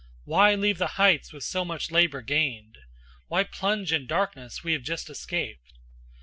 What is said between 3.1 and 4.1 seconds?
Why plunge in